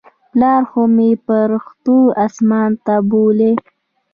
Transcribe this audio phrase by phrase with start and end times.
[0.31, 3.51] پلار خو مې پرښتو اسمان ته بولى.